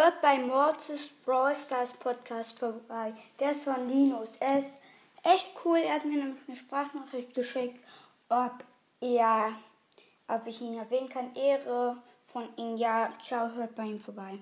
[0.00, 3.12] hört bei Mortis Brawl Stars Podcast vorbei.
[3.38, 4.30] Der ist von Linus.
[4.40, 4.78] Er ist
[5.22, 5.76] echt cool.
[5.76, 7.78] Er hat mir nämlich eine Sprachnachricht geschickt,
[8.30, 8.64] ob
[9.02, 9.52] er,
[10.26, 11.34] ob ich ihn erwähnen kann.
[11.34, 11.98] Ehre
[12.32, 12.78] von ihm.
[12.78, 14.38] Ja, ciao, hört bei ihm vorbei.